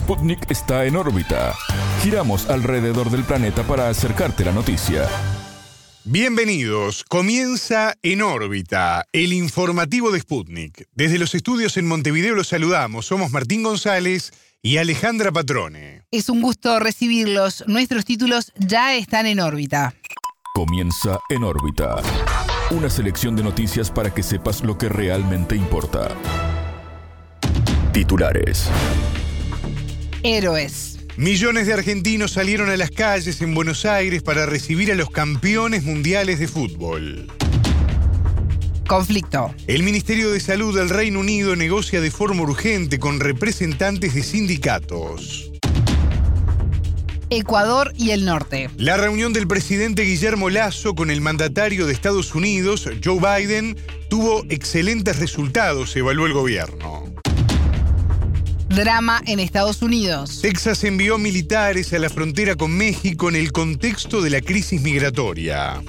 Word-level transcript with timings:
Sputnik 0.00 0.50
está 0.50 0.86
en 0.86 0.96
órbita. 0.96 1.54
Giramos 2.02 2.48
alrededor 2.48 3.10
del 3.10 3.22
planeta 3.22 3.62
para 3.64 3.90
acercarte 3.90 4.46
la 4.46 4.52
noticia. 4.52 5.06
Bienvenidos, 6.04 7.04
comienza 7.04 7.94
En 8.02 8.22
órbita, 8.22 9.04
el 9.12 9.34
informativo 9.34 10.10
de 10.10 10.20
Sputnik. 10.20 10.88
Desde 10.94 11.18
los 11.18 11.34
estudios 11.34 11.76
en 11.76 11.86
Montevideo 11.86 12.34
los 12.34 12.48
saludamos, 12.48 13.04
somos 13.06 13.30
Martín 13.30 13.62
González 13.62 14.32
y 14.62 14.78
Alejandra 14.78 15.32
Patrone. 15.32 16.06
Es 16.10 16.30
un 16.30 16.40
gusto 16.40 16.80
recibirlos, 16.80 17.62
nuestros 17.66 18.06
títulos 18.06 18.52
ya 18.56 18.94
están 18.94 19.26
en 19.26 19.38
órbita. 19.38 19.94
Comienza 20.54 21.20
En 21.28 21.44
órbita, 21.44 21.96
una 22.70 22.88
selección 22.88 23.36
de 23.36 23.42
noticias 23.42 23.90
para 23.90 24.12
que 24.12 24.22
sepas 24.22 24.64
lo 24.64 24.78
que 24.78 24.88
realmente 24.88 25.54
importa. 25.54 26.08
Titulares. 27.92 28.70
Héroes. 30.22 30.98
Millones 31.16 31.66
de 31.66 31.72
argentinos 31.72 32.32
salieron 32.32 32.68
a 32.68 32.76
las 32.76 32.90
calles 32.90 33.40
en 33.40 33.54
Buenos 33.54 33.84
Aires 33.84 34.22
para 34.22 34.46
recibir 34.46 34.92
a 34.92 34.94
los 34.94 35.10
campeones 35.10 35.84
mundiales 35.84 36.38
de 36.38 36.46
fútbol. 36.46 37.26
Conflicto. 38.86 39.54
El 39.66 39.82
Ministerio 39.82 40.30
de 40.30 40.40
Salud 40.40 40.76
del 40.76 40.90
Reino 40.90 41.20
Unido 41.20 41.56
negocia 41.56 42.00
de 42.00 42.10
forma 42.10 42.42
urgente 42.42 42.98
con 42.98 43.20
representantes 43.20 44.14
de 44.14 44.22
sindicatos. 44.22 45.50
Ecuador 47.30 47.92
y 47.96 48.10
el 48.10 48.24
norte. 48.24 48.68
La 48.76 48.96
reunión 48.96 49.32
del 49.32 49.46
presidente 49.46 50.02
Guillermo 50.02 50.50
Lazo 50.50 50.96
con 50.96 51.10
el 51.10 51.20
mandatario 51.20 51.86
de 51.86 51.92
Estados 51.92 52.34
Unidos, 52.34 52.88
Joe 53.04 53.20
Biden, 53.20 53.76
tuvo 54.08 54.44
excelentes 54.50 55.18
resultados, 55.20 55.94
evaluó 55.94 56.26
el 56.26 56.32
gobierno. 56.32 57.09
Drama 58.70 59.20
en 59.26 59.40
Estados 59.40 59.82
Unidos. 59.82 60.38
Texas 60.42 60.84
envió 60.84 61.18
militares 61.18 61.92
a 61.92 61.98
la 61.98 62.08
frontera 62.08 62.54
con 62.54 62.70
México 62.70 63.28
en 63.28 63.34
el 63.34 63.50
contexto 63.50 64.22
de 64.22 64.30
la 64.30 64.40
crisis 64.40 64.80
migratoria. 64.80 65.82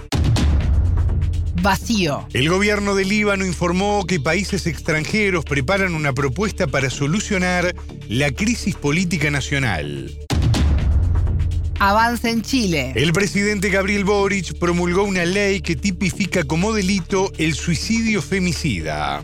Vacío. 1.62 2.28
El 2.34 2.50
gobierno 2.50 2.96
de 2.96 3.06
Líbano 3.06 3.46
informó 3.46 4.08
que 4.08 4.20
países 4.20 4.66
extranjeros 4.66 5.46
preparan 5.46 5.94
una 5.94 6.12
propuesta 6.14 6.66
para 6.66 6.90
solucionar 6.90 7.76
la 8.10 8.32
crisis 8.32 8.74
política 8.74 9.30
nacional. 9.30 10.12
Avance 11.78 12.32
en 12.32 12.42
Chile. 12.42 12.94
El 12.96 13.14
presidente 13.14 13.70
Gabriel 13.70 14.06
Boric 14.06 14.58
promulgó 14.58 15.04
una 15.04 15.24
ley 15.26 15.62
que 15.62 15.76
tipifica 15.76 16.44
como 16.46 16.74
delito 16.74 17.32
el 17.38 17.54
suicidio 17.54 18.24
femicida. 18.24 19.24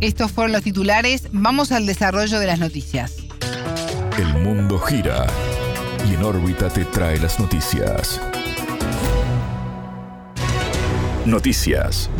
Estos 0.00 0.32
fueron 0.32 0.52
los 0.52 0.62
titulares. 0.62 1.28
Vamos 1.32 1.72
al 1.72 1.86
desarrollo 1.86 2.38
de 2.38 2.46
las 2.46 2.58
noticias. 2.58 3.14
El 4.18 4.34
mundo 4.42 4.78
gira 4.78 5.26
y 6.08 6.14
en 6.14 6.22
órbita 6.22 6.68
te 6.68 6.84
trae 6.84 7.18
las 7.18 7.40
noticias. 7.40 8.20
Noticias. 11.24 12.10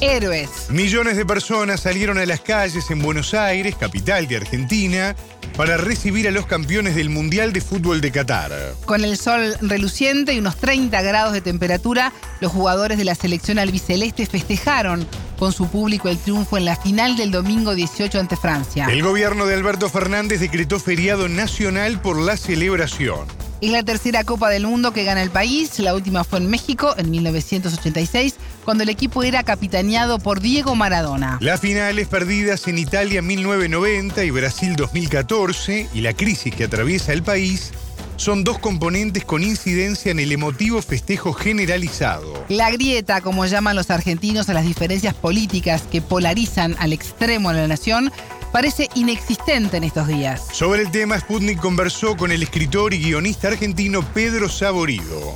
Héroes. 0.00 0.70
Millones 0.70 1.16
de 1.16 1.24
personas 1.24 1.80
salieron 1.80 2.18
a 2.18 2.26
las 2.26 2.40
calles 2.40 2.90
en 2.90 3.00
Buenos 3.00 3.34
Aires, 3.34 3.74
capital 3.74 4.28
de 4.28 4.36
Argentina, 4.36 5.16
para 5.56 5.76
recibir 5.76 6.28
a 6.28 6.30
los 6.30 6.46
campeones 6.46 6.94
del 6.94 7.10
Mundial 7.10 7.52
de 7.52 7.60
Fútbol 7.60 8.00
de 8.00 8.10
Qatar. 8.10 8.52
Con 8.84 9.04
el 9.04 9.16
sol 9.16 9.56
reluciente 9.60 10.34
y 10.34 10.38
unos 10.38 10.56
30 10.56 11.00
grados 11.02 11.32
de 11.32 11.40
temperatura, 11.40 12.12
los 12.40 12.52
jugadores 12.52 12.98
de 12.98 13.04
la 13.04 13.14
selección 13.14 13.58
albiceleste 13.58 14.26
festejaron 14.26 15.06
con 15.38 15.52
su 15.52 15.68
público 15.68 16.08
el 16.08 16.18
triunfo 16.18 16.56
en 16.56 16.64
la 16.64 16.76
final 16.76 17.16
del 17.16 17.30
domingo 17.30 17.74
18 17.74 18.18
ante 18.18 18.36
Francia. 18.36 18.86
El 18.90 19.02
gobierno 19.02 19.46
de 19.46 19.54
Alberto 19.54 19.88
Fernández 19.88 20.40
decretó 20.40 20.78
feriado 20.78 21.28
nacional 21.28 22.00
por 22.00 22.18
la 22.18 22.36
celebración. 22.36 23.26
Es 23.60 23.70
la 23.70 23.82
tercera 23.82 24.24
Copa 24.24 24.50
del 24.50 24.66
Mundo 24.66 24.92
que 24.92 25.04
gana 25.04 25.22
el 25.22 25.30
país. 25.30 25.78
La 25.78 25.94
última 25.94 26.22
fue 26.24 26.38
en 26.38 26.50
México 26.50 26.94
en 26.98 27.10
1986, 27.10 28.34
cuando 28.64 28.82
el 28.82 28.90
equipo 28.90 29.22
era 29.22 29.42
capitaneado 29.42 30.18
por 30.18 30.40
Diego 30.40 30.74
Maradona. 30.74 31.38
Las 31.40 31.60
finales 31.60 32.08
perdidas 32.08 32.68
en 32.68 32.76
Italia 32.76 33.20
en 33.20 33.26
1990 33.26 34.24
y 34.24 34.30
Brasil 34.30 34.76
2014 34.76 35.88
y 35.94 36.00
la 36.02 36.12
crisis 36.12 36.54
que 36.54 36.64
atraviesa 36.64 37.12
el 37.12 37.22
país 37.22 37.72
son 38.16 38.44
dos 38.44 38.58
componentes 38.58 39.24
con 39.24 39.42
incidencia 39.42 40.12
en 40.12 40.18
el 40.18 40.32
emotivo 40.32 40.80
festejo 40.82 41.32
generalizado. 41.32 42.44
La 42.48 42.70
grieta, 42.70 43.20
como 43.20 43.46
llaman 43.46 43.76
los 43.76 43.90
argentinos 43.90 44.48
a 44.48 44.54
las 44.54 44.64
diferencias 44.64 45.14
políticas 45.14 45.86
que 45.86 46.00
polarizan 46.00 46.74
al 46.78 46.92
extremo 46.92 47.52
de 47.52 47.62
la 47.62 47.68
nación, 47.68 48.10
parece 48.52 48.88
inexistente 48.94 49.76
en 49.76 49.84
estos 49.84 50.06
días. 50.06 50.46
Sobre 50.52 50.82
el 50.82 50.90
tema, 50.90 51.18
Sputnik 51.18 51.58
conversó 51.58 52.16
con 52.16 52.30
el 52.30 52.42
escritor 52.42 52.94
y 52.94 53.02
guionista 53.02 53.48
argentino 53.48 54.00
Pedro 54.14 54.48
Saborido. 54.48 55.34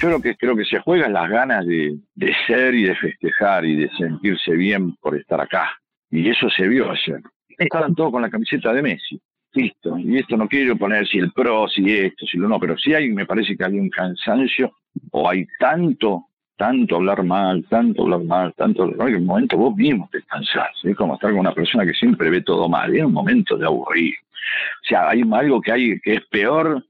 Yo 0.00 0.08
lo 0.08 0.20
que 0.20 0.36
creo 0.36 0.56
que 0.56 0.64
se 0.64 0.80
juegan 0.80 1.12
las 1.12 1.30
ganas 1.30 1.66
de, 1.66 1.96
de 2.14 2.32
ser 2.46 2.74
y 2.74 2.84
de 2.84 2.96
festejar 2.96 3.64
y 3.64 3.76
de 3.76 3.90
sentirse 3.96 4.52
bien 4.52 4.96
por 4.96 5.16
estar 5.16 5.40
acá. 5.40 5.70
Y 6.10 6.28
eso 6.28 6.48
se 6.50 6.66
vio 6.66 6.90
ayer. 6.90 7.20
Estaban 7.58 7.94
todos 7.94 8.10
con 8.10 8.22
la 8.22 8.30
camiseta 8.30 8.72
de 8.72 8.82
Messi 8.82 9.20
listo, 9.54 9.98
y 9.98 10.18
esto 10.18 10.36
no 10.36 10.48
quiero 10.48 10.76
poner 10.76 11.06
si 11.06 11.18
el 11.18 11.32
pro, 11.32 11.68
si 11.68 11.90
esto, 11.90 12.26
si 12.26 12.38
lo 12.38 12.48
no, 12.48 12.58
pero 12.58 12.76
sí 12.78 12.94
hay, 12.94 13.10
me 13.10 13.26
parece 13.26 13.56
que 13.56 13.64
hay 13.64 13.78
un 13.78 13.90
cansancio, 13.90 14.72
o 15.10 15.28
hay 15.28 15.46
tanto, 15.58 16.26
tanto 16.56 16.96
hablar 16.96 17.22
mal, 17.24 17.64
tanto 17.68 18.02
hablar 18.02 18.24
mal, 18.24 18.54
tanto 18.54 18.82
hablar 18.82 18.98
mal, 18.98 19.08
que 19.08 19.14
en 19.14 19.22
un 19.22 19.26
momento 19.26 19.56
vos 19.56 19.76
mismo 19.76 20.08
te 20.10 20.22
cansás, 20.22 20.70
es 20.82 20.96
como 20.96 21.14
estar 21.14 21.30
con 21.30 21.40
una 21.40 21.52
persona 21.52 21.84
que 21.84 21.92
siempre 21.92 22.30
ve 22.30 22.42
todo 22.42 22.68
mal, 22.68 22.94
es 22.94 23.04
un 23.04 23.12
momento 23.12 23.56
de 23.56 23.66
aburrir. 23.66 24.14
O 24.14 24.86
sea, 24.88 25.10
hay 25.10 25.22
algo 25.32 25.60
que 25.60 25.72
hay 25.72 26.00
que 26.00 26.14
es 26.14 26.26
peor, 26.26 26.84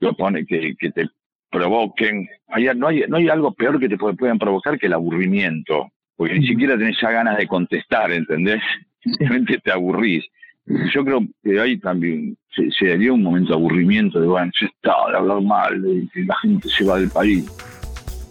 lo 0.00 0.14
pone 0.14 0.46
que, 0.46 0.74
que 0.76 0.90
te 0.90 1.08
provoquen, 1.50 2.28
hay, 2.48 2.68
no, 2.74 2.88
hay, 2.88 3.04
no 3.08 3.16
hay 3.16 3.28
algo 3.28 3.52
peor 3.52 3.78
que 3.78 3.88
te 3.88 3.96
puedan 3.96 4.38
provocar 4.38 4.78
que 4.78 4.86
el 4.86 4.92
aburrimiento, 4.94 5.90
porque 6.16 6.34
ni 6.34 6.46
siquiera 6.46 6.76
tenés 6.76 7.00
ya 7.00 7.10
ganas 7.10 7.36
de 7.36 7.46
contestar, 7.46 8.12
¿entendés? 8.12 8.62
Simplemente 9.00 9.58
te 9.58 9.70
aburrís 9.70 10.24
yo 10.94 11.04
creo 11.04 11.20
que 11.42 11.60
ahí 11.60 11.78
también 11.78 12.36
se, 12.54 12.70
se 12.78 12.96
dio 12.98 13.14
un 13.14 13.22
momento 13.22 13.50
de 13.50 13.54
aburrimiento, 13.54 14.20
de 14.20 14.26
bueno, 14.26 14.50
se 14.58 14.66
está 14.66 14.92
de 15.10 15.16
hablar 15.16 15.42
mal, 15.42 15.80
de 15.82 16.06
que 16.12 16.24
la 16.24 16.36
gente 16.42 16.68
se 16.68 16.84
va 16.84 16.98
del 16.98 17.10
país. 17.10 17.44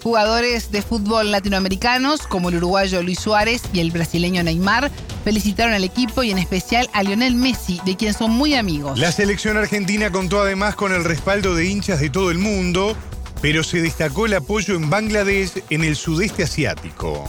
Jugadores 0.03 0.71
de 0.71 0.81
fútbol 0.81 1.31
latinoamericanos 1.31 2.27
como 2.27 2.49
el 2.49 2.57
uruguayo 2.57 3.01
Luis 3.03 3.19
Suárez 3.19 3.63
y 3.73 3.79
el 3.79 3.91
brasileño 3.91 4.43
Neymar 4.43 4.89
felicitaron 5.23 5.73
al 5.73 5.83
equipo 5.83 6.23
y 6.23 6.31
en 6.31 6.37
especial 6.37 6.87
a 6.93 7.03
Lionel 7.03 7.35
Messi, 7.35 7.81
de 7.85 7.97
quien 7.97 8.13
son 8.13 8.31
muy 8.31 8.53
amigos. 8.53 8.97
La 8.99 9.11
selección 9.11 9.57
argentina 9.57 10.11
contó 10.11 10.41
además 10.41 10.75
con 10.75 10.93
el 10.93 11.03
respaldo 11.03 11.55
de 11.55 11.65
hinchas 11.65 11.99
de 11.99 12.09
todo 12.09 12.31
el 12.31 12.37
mundo, 12.37 12.95
pero 13.41 13.63
se 13.63 13.81
destacó 13.81 14.27
el 14.27 14.35
apoyo 14.35 14.75
en 14.75 14.89
Bangladesh 14.89 15.63
en 15.69 15.83
el 15.83 15.95
sudeste 15.95 16.43
asiático. 16.43 17.25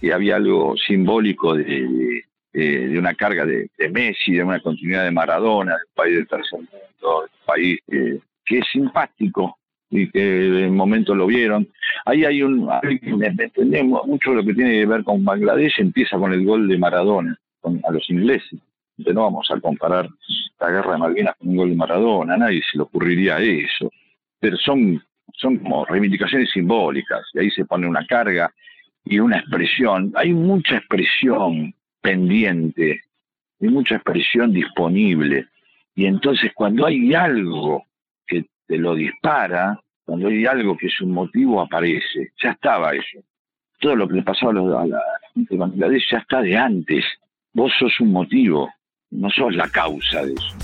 Y 0.00 0.12
había 0.12 0.36
algo 0.36 0.76
simbólico 0.76 1.54
de, 1.54 2.24
eh, 2.52 2.88
de 2.88 2.98
una 2.98 3.14
carga 3.14 3.44
de, 3.44 3.70
de, 3.76 3.88
Messi, 3.88 4.32
de 4.32 4.42
una 4.42 4.60
continuidad 4.60 5.04
de 5.04 5.10
Maradona, 5.10 5.72
del 5.72 5.94
país 5.94 6.14
del 6.16 6.28
tercer 6.28 6.58
mundo, 6.58 7.22
del 7.22 7.44
país 7.46 7.78
que 8.44 8.58
es 8.58 8.66
simpático 8.72 9.56
y 9.90 10.08
que 10.10 10.64
en 10.64 10.74
momento 10.74 11.14
lo 11.14 11.26
vieron. 11.26 11.68
Ahí 12.04 12.24
hay 12.24 12.42
un, 12.42 12.68
entendemos 12.82 14.06
mucho 14.06 14.32
lo 14.32 14.44
que 14.44 14.54
tiene 14.54 14.72
que 14.72 14.86
ver 14.86 15.04
con 15.04 15.24
Bangladesh, 15.24 15.80
empieza 15.80 16.16
con 16.16 16.32
el 16.32 16.44
gol 16.44 16.68
de 16.68 16.78
Maradona, 16.78 17.36
a 17.62 17.92
los 17.92 18.08
ingleses. 18.08 18.58
No 18.96 19.22
vamos 19.22 19.50
a 19.50 19.60
comparar 19.60 20.08
la 20.60 20.70
guerra 20.70 20.92
de 20.92 20.98
Malvinas 20.98 21.36
con 21.36 21.48
un 21.48 21.56
gol 21.56 21.70
de 21.70 21.76
Maradona, 21.76 22.36
nadie 22.36 22.62
se 22.70 22.78
le 22.78 22.84
ocurriría 22.84 23.38
eso. 23.38 23.90
Pero 24.38 24.56
son, 24.56 25.02
son 25.34 25.58
como 25.58 25.84
reivindicaciones 25.84 26.50
simbólicas, 26.50 27.22
y 27.34 27.40
ahí 27.40 27.50
se 27.50 27.64
pone 27.64 27.86
una 27.86 28.06
carga 28.06 28.52
y 29.04 29.18
una 29.18 29.38
expresión. 29.38 30.12
Hay 30.14 30.32
mucha 30.32 30.76
expresión 30.76 31.74
pendiente, 32.00 33.00
hay 33.60 33.68
mucha 33.68 33.96
expresión 33.96 34.52
disponible. 34.52 35.46
Y 35.94 36.06
entonces 36.06 36.52
cuando 36.54 36.86
hay 36.86 37.14
algo 37.14 37.84
que 38.26 38.46
te 38.66 38.78
lo 38.78 38.94
dispara, 38.94 39.78
cuando 40.04 40.28
hay 40.28 40.46
algo 40.46 40.76
que 40.76 40.86
es 40.86 41.00
un 41.00 41.12
motivo, 41.12 41.60
aparece. 41.60 42.32
Ya 42.42 42.50
estaba 42.50 42.92
eso. 42.92 43.18
Todo 43.78 43.96
lo 43.96 44.08
que 44.08 44.14
le 44.14 44.22
pasaba 44.22 44.52
a 44.52 44.86
la 44.86 45.00
gente 45.34 45.54
de 45.54 45.58
Bangladesh 45.58 46.04
ya 46.10 46.18
está 46.18 46.42
de 46.42 46.56
antes. 46.56 47.04
Vos 47.52 47.72
sos 47.78 47.98
un 48.00 48.12
motivo, 48.12 48.70
no 49.10 49.30
sos 49.30 49.54
la 49.54 49.68
causa 49.68 50.24
de 50.24 50.34
eso. 50.34 50.56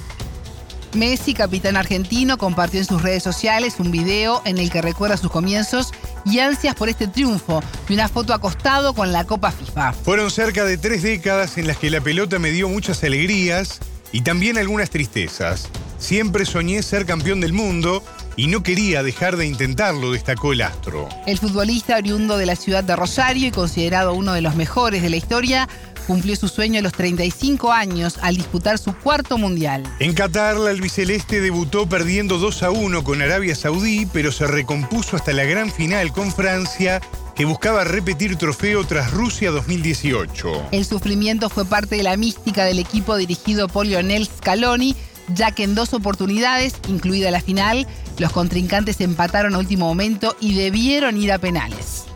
Messi, 0.96 1.34
capitán 1.34 1.76
argentino, 1.76 2.38
compartió 2.38 2.80
en 2.80 2.86
sus 2.86 3.02
redes 3.02 3.22
sociales 3.22 3.78
un 3.80 3.90
video 3.90 4.40
en 4.46 4.58
el 4.58 4.70
que 4.70 4.80
recuerda 4.80 5.16
sus 5.16 5.30
comienzos 5.30 5.92
y 6.26 6.40
ansias 6.40 6.74
por 6.74 6.88
este 6.88 7.06
triunfo 7.06 7.62
y 7.88 7.94
una 7.94 8.08
foto 8.08 8.34
acostado 8.34 8.92
con 8.92 9.12
la 9.12 9.24
Copa 9.24 9.52
FIFA. 9.52 9.92
Fueron 9.92 10.30
cerca 10.30 10.64
de 10.64 10.76
tres 10.76 11.02
décadas 11.02 11.56
en 11.56 11.66
las 11.66 11.78
que 11.78 11.88
la 11.88 12.00
pelota 12.00 12.38
me 12.38 12.50
dio 12.50 12.68
muchas 12.68 13.02
alegrías 13.04 13.78
y 14.12 14.22
también 14.22 14.58
algunas 14.58 14.90
tristezas. 14.90 15.68
Siempre 15.98 16.44
soñé 16.44 16.82
ser 16.82 17.06
campeón 17.06 17.40
del 17.40 17.52
mundo 17.52 18.02
y 18.36 18.48
no 18.48 18.62
quería 18.62 19.02
dejar 19.02 19.36
de 19.36 19.46
intentarlo, 19.46 20.12
destacó 20.12 20.52
el 20.52 20.60
astro. 20.60 21.08
El 21.26 21.38
futbolista 21.38 21.96
oriundo 21.96 22.36
de 22.36 22.46
la 22.46 22.56
ciudad 22.56 22.84
de 22.84 22.94
Rosario 22.94 23.48
y 23.48 23.50
considerado 23.50 24.12
uno 24.12 24.34
de 24.34 24.42
los 24.42 24.56
mejores 24.56 25.02
de 25.02 25.10
la 25.10 25.16
historia 25.16 25.68
cumplió 26.06 26.36
su 26.36 26.48
sueño 26.48 26.78
a 26.78 26.82
los 26.82 26.92
35 26.92 27.72
años 27.72 28.18
al 28.22 28.36
disputar 28.36 28.78
su 28.78 28.94
cuarto 28.94 29.38
mundial. 29.38 29.82
En 29.98 30.14
Qatar, 30.14 30.56
la 30.56 30.70
albiceleste 30.70 31.40
debutó 31.40 31.88
perdiendo 31.88 32.38
2 32.38 32.62
a 32.62 32.70
1 32.70 33.04
con 33.04 33.22
Arabia 33.22 33.54
Saudí, 33.54 34.06
pero 34.12 34.32
se 34.32 34.46
recompuso 34.46 35.16
hasta 35.16 35.32
la 35.32 35.44
gran 35.44 35.70
final 35.70 36.12
con 36.12 36.32
Francia 36.32 37.00
que 37.34 37.44
buscaba 37.44 37.84
repetir 37.84 38.36
trofeo 38.36 38.84
tras 38.84 39.12
Rusia 39.12 39.50
2018. 39.50 40.68
El 40.72 40.84
sufrimiento 40.84 41.50
fue 41.50 41.66
parte 41.66 41.96
de 41.96 42.02
la 42.02 42.16
mística 42.16 42.64
del 42.64 42.78
equipo 42.78 43.16
dirigido 43.16 43.68
por 43.68 43.86
Lionel 43.86 44.26
Scaloni, 44.26 44.96
ya 45.28 45.50
que 45.50 45.64
en 45.64 45.74
dos 45.74 45.92
oportunidades, 45.92 46.74
incluida 46.88 47.30
la 47.30 47.40
final, 47.40 47.86
los 48.18 48.32
contrincantes 48.32 49.00
empataron 49.00 49.54
a 49.54 49.58
último 49.58 49.86
momento 49.86 50.34
y 50.40 50.54
debieron 50.54 51.18
ir 51.18 51.30
a 51.30 51.38
penales. 51.38 52.06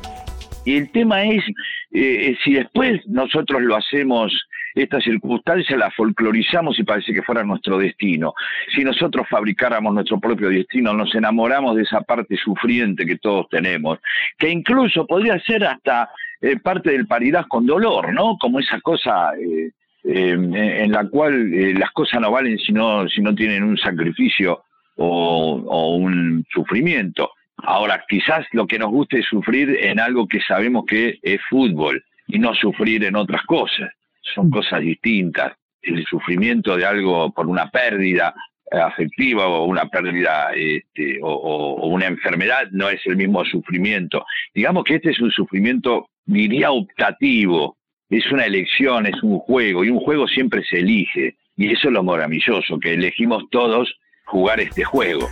Y 0.65 0.77
el 0.77 0.91
tema 0.91 1.23
es 1.25 1.43
eh, 1.93 2.37
si 2.45 2.55
después 2.55 3.01
nosotros 3.07 3.63
lo 3.63 3.77
hacemos, 3.77 4.33
esta 4.75 5.01
circunstancia 5.01 5.77
la 5.77 5.91
folclorizamos 5.91 6.79
y 6.79 6.85
parece 6.85 7.13
que 7.13 7.23
fuera 7.23 7.43
nuestro 7.43 7.79
destino. 7.79 8.35
Si 8.75 8.85
nosotros 8.85 9.27
fabricáramos 9.29 9.93
nuestro 9.93 10.21
propio 10.21 10.51
destino, 10.51 10.93
nos 10.93 11.13
enamoramos 11.15 11.77
de 11.77 11.83
esa 11.83 12.03
parte 12.03 12.37
sufriente 12.37 13.05
que 13.05 13.19
todos 13.19 13.49
tenemos, 13.49 13.99
que 14.39 14.49
incluso 14.49 15.07
podría 15.07 15.41
ser 15.41 15.65
hasta 15.65 16.11
eh, 16.41 16.59
parte 16.61 16.93
del 16.93 17.09
paridad 17.09 17.47
con 17.49 17.67
dolor, 17.67 18.13
¿no? 18.15 18.37
Como 18.39 18.61
esa 18.61 18.81
cosa 18.81 19.33
eh, 19.35 19.73
en 20.05 20.93
la 20.93 21.07
cual 21.09 21.51
las 21.79 21.91
cosas 21.91 22.23
no 22.23 22.31
valen 22.31 22.59
si 22.59 22.73
no, 22.73 23.07
si 23.09 23.21
no 23.21 23.35
tienen 23.35 23.63
un 23.63 23.77
sacrificio 23.77 24.63
o 24.97 25.97
un 25.97 26.45
sufrimiento. 26.53 27.31
Ahora, 27.65 28.05
quizás 28.09 28.47
lo 28.53 28.67
que 28.67 28.79
nos 28.79 28.91
guste 28.91 29.21
es 29.21 29.27
sufrir 29.27 29.79
en 29.81 30.01
algo 30.01 30.27
que 30.27 30.41
sabemos 30.41 30.85
que 30.87 31.19
es 31.23 31.41
fútbol 31.49 32.03
y 32.27 32.39
no 32.39 32.55
sufrir 32.55 33.05
en 33.05 33.17
otras 33.17 33.43
cosas. 33.45 33.91
Son 34.35 34.49
mm. 34.49 34.51
cosas 34.51 34.81
distintas. 34.81 35.53
El 35.83 36.05
sufrimiento 36.05 36.77
de 36.77 36.85
algo 36.85 37.33
por 37.33 37.47
una 37.47 37.71
pérdida 37.71 38.35
eh, 38.71 38.79
afectiva 38.79 39.49
o 39.49 39.65
una 39.65 39.87
pérdida 39.89 40.51
este, 40.55 41.19
o, 41.23 41.89
una 41.89 42.07
enfermedad 42.07 42.69
no 42.71 42.89
es 42.89 43.01
el 43.07 43.17
mismo 43.17 43.45
sufrimiento. 43.45 44.25
Digamos 44.55 44.85
que 44.85 44.97
este 44.97 45.11
es 45.11 45.21
un 45.21 45.31
sufrimiento, 45.31 46.09
diría, 46.25 46.71
optativo. 46.71 47.77
Es 48.09 48.31
una 48.31 48.45
elección, 48.45 49.07
es 49.07 49.23
un 49.23 49.39
juego 49.39 49.85
y 49.85 49.91
un 49.91 50.01
juego 50.01 50.29
siempre 50.29 50.65
se 50.65 50.79
elige. 50.79 51.37
Y 51.57 51.73
eso 51.73 51.89
es 51.89 51.95
lo 51.95 52.03
maravilloso, 52.03 52.79
que 52.79 52.95
elegimos 52.95 53.45
todos 53.51 53.95
jugar 54.25 54.61
este 54.61 54.85
juego. 54.85 55.29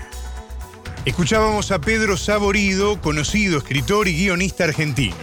Escuchábamos 1.08 1.70
a 1.70 1.80
Pedro 1.80 2.18
Saborido, 2.18 3.00
conocido 3.00 3.56
escritor 3.56 4.08
y 4.08 4.14
guionista 4.14 4.64
argentino. 4.64 5.16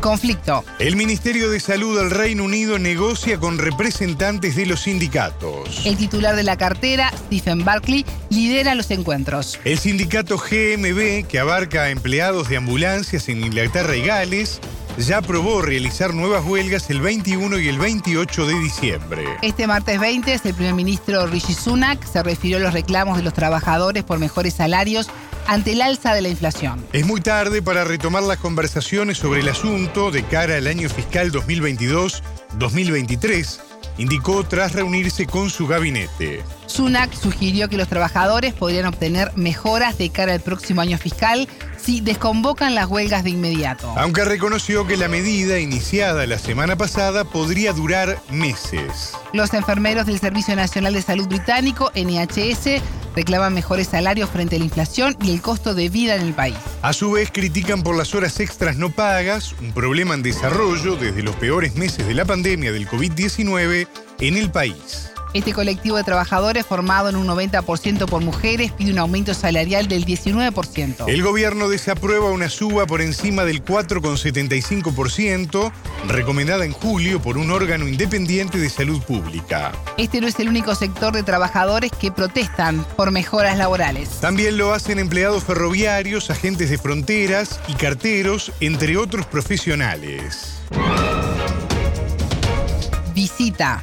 Conflicto. 0.00 0.64
El 0.78 0.96
Ministerio 0.96 1.50
de 1.50 1.60
Salud 1.60 1.98
del 1.98 2.10
Reino 2.10 2.44
Unido 2.44 2.78
negocia 2.78 3.38
con 3.38 3.58
representantes 3.58 4.56
de 4.56 4.64
los 4.64 4.80
sindicatos. 4.80 5.84
El 5.84 5.98
titular 5.98 6.36
de 6.36 6.42
la 6.42 6.56
cartera, 6.56 7.12
Stephen 7.26 7.66
Barkley, 7.66 8.06
lidera 8.30 8.74
los 8.74 8.90
encuentros. 8.90 9.60
El 9.66 9.78
sindicato 9.78 10.38
GMB, 10.38 11.26
que 11.26 11.38
abarca 11.38 11.82
a 11.82 11.90
empleados 11.90 12.48
de 12.48 12.56
ambulancias 12.56 13.28
en 13.28 13.44
Inglaterra 13.44 13.94
y 13.94 14.06
Gales, 14.06 14.58
ya 14.98 15.18
aprobó 15.18 15.62
realizar 15.62 16.14
nuevas 16.14 16.44
huelgas 16.44 16.90
el 16.90 17.00
21 17.00 17.58
y 17.58 17.68
el 17.68 17.78
28 17.78 18.46
de 18.46 18.54
diciembre. 18.60 19.24
Este 19.42 19.66
martes 19.66 20.00
20, 20.00 20.40
el 20.44 20.54
primer 20.54 20.74
ministro 20.74 21.26
Rishi 21.26 21.54
Sunak 21.54 22.04
se 22.06 22.22
refirió 22.22 22.58
a 22.58 22.60
los 22.60 22.72
reclamos 22.72 23.16
de 23.16 23.22
los 23.22 23.34
trabajadores 23.34 24.04
por 24.04 24.18
mejores 24.18 24.54
salarios 24.54 25.08
ante 25.46 25.72
el 25.72 25.82
alza 25.82 26.14
de 26.14 26.22
la 26.22 26.28
inflación. 26.28 26.84
Es 26.92 27.06
muy 27.06 27.20
tarde 27.20 27.62
para 27.62 27.84
retomar 27.84 28.22
las 28.22 28.38
conversaciones 28.38 29.18
sobre 29.18 29.40
el 29.40 29.48
asunto 29.48 30.10
de 30.10 30.24
cara 30.24 30.56
al 30.56 30.66
año 30.66 30.88
fiscal 30.88 31.30
2022-2023 31.32 33.63
indicó 33.98 34.44
tras 34.44 34.72
reunirse 34.72 35.26
con 35.26 35.50
su 35.50 35.66
gabinete. 35.66 36.42
Sunak 36.66 37.12
sugirió 37.14 37.68
que 37.68 37.76
los 37.76 37.88
trabajadores 37.88 38.54
podrían 38.54 38.86
obtener 38.86 39.30
mejoras 39.36 39.98
de 39.98 40.10
cara 40.10 40.32
al 40.32 40.40
próximo 40.40 40.80
año 40.80 40.98
fiscal 40.98 41.48
si 41.76 42.00
desconvocan 42.00 42.74
las 42.74 42.86
huelgas 42.86 43.24
de 43.24 43.30
inmediato. 43.30 43.92
Aunque 43.96 44.24
reconoció 44.24 44.86
que 44.86 44.96
la 44.96 45.08
medida 45.08 45.58
iniciada 45.58 46.26
la 46.26 46.38
semana 46.38 46.76
pasada 46.76 47.24
podría 47.24 47.72
durar 47.72 48.18
meses. 48.30 49.12
Los 49.32 49.52
enfermeros 49.54 50.06
del 50.06 50.18
Servicio 50.18 50.56
Nacional 50.56 50.94
de 50.94 51.02
Salud 51.02 51.28
Británico, 51.28 51.92
NHS, 51.94 52.82
reclaman 53.14 53.54
mejores 53.54 53.88
salarios 53.88 54.30
frente 54.30 54.56
a 54.56 54.58
la 54.58 54.64
inflación 54.64 55.16
y 55.22 55.32
el 55.32 55.40
costo 55.40 55.74
de 55.74 55.88
vida 55.88 56.14
en 56.16 56.22
el 56.22 56.34
país. 56.34 56.56
A 56.82 56.92
su 56.92 57.12
vez 57.12 57.30
critican 57.32 57.82
por 57.82 57.96
las 57.96 58.14
horas 58.14 58.40
extras 58.40 58.76
no 58.76 58.90
pagas, 58.90 59.54
un 59.60 59.72
problema 59.72 60.14
en 60.14 60.22
desarrollo 60.22 60.96
desde 60.96 61.22
los 61.22 61.36
peores 61.36 61.76
meses 61.76 62.06
de 62.06 62.14
la 62.14 62.24
pandemia 62.24 62.72
del 62.72 62.88
COVID-19 62.88 63.88
en 64.20 64.36
el 64.36 64.50
país. 64.50 65.13
Este 65.34 65.52
colectivo 65.52 65.96
de 65.96 66.04
trabajadores, 66.04 66.64
formado 66.64 67.08
en 67.08 67.16
un 67.16 67.26
90% 67.26 68.06
por 68.06 68.22
mujeres, 68.22 68.70
pide 68.70 68.92
un 68.92 69.00
aumento 69.00 69.34
salarial 69.34 69.88
del 69.88 70.06
19%. 70.06 71.08
El 71.08 71.24
gobierno 71.24 71.68
desaprueba 71.68 72.30
una 72.30 72.48
suba 72.48 72.86
por 72.86 73.00
encima 73.00 73.44
del 73.44 73.64
4,75%, 73.64 75.72
recomendada 76.06 76.64
en 76.64 76.70
julio 76.70 77.20
por 77.20 77.36
un 77.36 77.50
órgano 77.50 77.88
independiente 77.88 78.58
de 78.58 78.70
salud 78.70 79.02
pública. 79.02 79.72
Este 79.98 80.20
no 80.20 80.28
es 80.28 80.38
el 80.38 80.48
único 80.48 80.76
sector 80.76 81.12
de 81.12 81.24
trabajadores 81.24 81.90
que 81.90 82.12
protestan 82.12 82.86
por 82.96 83.10
mejoras 83.10 83.58
laborales. 83.58 84.20
También 84.20 84.56
lo 84.56 84.72
hacen 84.72 85.00
empleados 85.00 85.42
ferroviarios, 85.42 86.30
agentes 86.30 86.70
de 86.70 86.78
fronteras 86.78 87.58
y 87.66 87.74
carteros, 87.74 88.52
entre 88.60 88.96
otros 88.96 89.26
profesionales 89.26 90.60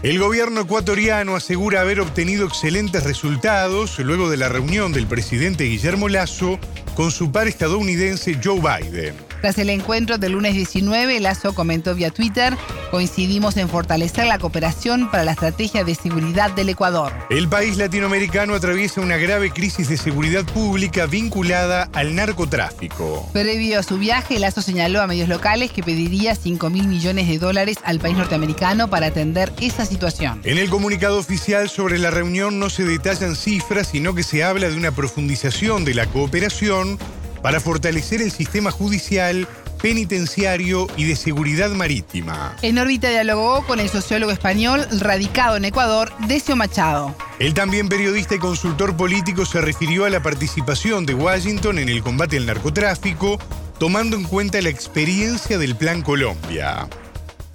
El 0.01 0.17
gobierno 0.17 0.61
ecuatoriano 0.61 1.35
asegura 1.35 1.81
haber 1.81 1.99
obtenido 1.99 2.47
excelentes 2.47 3.03
resultados 3.03 3.99
luego 3.99 4.27
de 4.27 4.37
la 4.37 4.49
reunión 4.49 4.91
del 4.91 5.05
presidente 5.05 5.65
Guillermo 5.65 6.09
Lazo 6.09 6.57
con 6.95 7.11
su 7.11 7.31
par 7.31 7.47
estadounidense 7.47 8.39
Joe 8.43 8.59
Biden. 8.59 9.30
Tras 9.41 9.57
el 9.57 9.71
encuentro 9.71 10.19
del 10.19 10.33
lunes 10.33 10.53
19, 10.53 11.19
Lazo 11.19 11.55
comentó 11.55 11.95
vía 11.95 12.11
Twitter, 12.11 12.55
coincidimos 12.91 13.57
en 13.57 13.69
fortalecer 13.69 14.27
la 14.27 14.37
cooperación 14.37 15.09
para 15.09 15.23
la 15.23 15.31
estrategia 15.31 15.83
de 15.83 15.95
seguridad 15.95 16.51
del 16.51 16.69
Ecuador. 16.69 17.11
El 17.31 17.49
país 17.49 17.75
latinoamericano 17.77 18.53
atraviesa 18.53 19.01
una 19.01 19.17
grave 19.17 19.49
crisis 19.49 19.89
de 19.89 19.97
seguridad 19.97 20.45
pública 20.45 21.07
vinculada 21.07 21.89
al 21.93 22.13
narcotráfico. 22.13 23.27
Previo 23.33 23.79
a 23.79 23.83
su 23.83 23.97
viaje, 23.97 24.37
Lazo 24.37 24.61
señaló 24.61 25.01
a 25.01 25.07
medios 25.07 25.27
locales 25.27 25.71
que 25.71 25.81
pediría 25.81 26.35
5 26.35 26.69
mil 26.69 26.87
millones 26.87 27.27
de 27.27 27.39
dólares 27.39 27.79
al 27.83 27.99
país 27.99 28.15
norteamericano 28.15 28.91
para 28.91 29.07
atender 29.07 29.51
esa 29.59 29.87
situación. 29.87 30.39
En 30.43 30.59
el 30.59 30.69
comunicado 30.69 31.17
oficial 31.17 31.67
sobre 31.67 31.97
la 31.97 32.11
reunión 32.11 32.59
no 32.59 32.69
se 32.69 32.83
detallan 32.83 33.35
cifras, 33.35 33.87
sino 33.87 34.13
que 34.13 34.21
se 34.21 34.43
habla 34.43 34.69
de 34.69 34.77
una 34.77 34.91
profundización 34.91 35.83
de 35.83 35.95
la 35.95 36.05
cooperación 36.05 36.99
para 37.41 37.59
fortalecer 37.59 38.21
el 38.21 38.31
sistema 38.31 38.71
judicial, 38.71 39.47
penitenciario 39.81 40.87
y 40.95 41.05
de 41.05 41.15
seguridad 41.15 41.71
marítima. 41.71 42.55
En 42.61 42.77
órbita 42.77 43.09
dialogó 43.09 43.65
con 43.65 43.79
el 43.79 43.89
sociólogo 43.89 44.31
español 44.31 44.85
radicado 44.99 45.57
en 45.57 45.65
Ecuador, 45.65 46.13
Decio 46.27 46.55
Machado. 46.55 47.15
El 47.39 47.53
también 47.53 47.89
periodista 47.89 48.35
y 48.35 48.39
consultor 48.39 48.95
político 48.95 49.45
se 49.45 49.61
refirió 49.61 50.05
a 50.05 50.09
la 50.09 50.21
participación 50.21 51.05
de 51.05 51.15
Washington 51.15 51.79
en 51.79 51.89
el 51.89 52.03
combate 52.03 52.37
al 52.37 52.45
narcotráfico, 52.45 53.39
tomando 53.79 54.15
en 54.15 54.23
cuenta 54.23 54.61
la 54.61 54.69
experiencia 54.69 55.57
del 55.57 55.75
Plan 55.75 56.03
Colombia. 56.03 56.87